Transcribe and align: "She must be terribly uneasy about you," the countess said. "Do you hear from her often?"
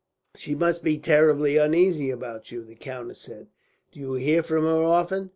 "She 0.35 0.55
must 0.55 0.83
be 0.83 0.97
terribly 0.97 1.57
uneasy 1.57 2.09
about 2.09 2.51
you," 2.51 2.63
the 2.63 2.73
countess 2.73 3.19
said. 3.19 3.49
"Do 3.91 3.99
you 3.99 4.13
hear 4.15 4.41
from 4.41 4.63
her 4.63 4.83
often?" 4.83 5.29